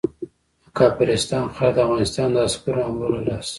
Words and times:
د 0.63 0.65
کافرستان 0.77 1.45
خلک 1.55 1.73
د 1.75 1.79
افغانستان 1.85 2.27
د 2.31 2.37
عسکرو 2.47 2.81
حملو 2.87 3.07
له 3.15 3.21
لاسه. 3.27 3.49